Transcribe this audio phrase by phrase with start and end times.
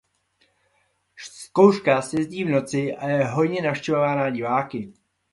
[1.23, 4.93] Zkouška se jezdí v noci a je hojně navštěvovaná diváky.